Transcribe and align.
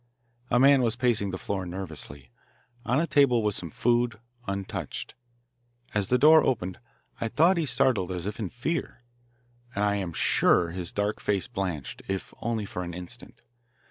A 0.49 0.59
man 0.59 0.81
was 0.81 0.95
pacing 0.95 1.29
the 1.29 1.37
floor 1.37 1.63
nervously. 1.63 2.31
On 2.87 2.99
a 2.99 3.05
table 3.05 3.43
was 3.43 3.55
some 3.55 3.69
food, 3.69 4.19
untouched. 4.47 5.13
As 5.93 6.07
the 6.07 6.17
door 6.17 6.43
opened 6.43 6.79
I 7.19 7.27
thought 7.27 7.57
he 7.57 7.67
started 7.67 8.09
as 8.09 8.25
if 8.25 8.39
in 8.39 8.49
fear, 8.49 9.03
and 9.75 9.83
I 9.83 9.97
am 9.97 10.13
sure 10.13 10.71
his 10.71 10.91
dark 10.91 11.21
face 11.21 11.47
blanched, 11.47 12.01
if 12.07 12.33
only 12.41 12.65
for 12.65 12.83
an 12.83 12.95
instant. 12.95 13.43